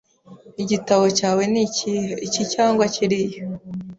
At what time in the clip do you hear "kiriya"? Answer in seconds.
2.93-3.41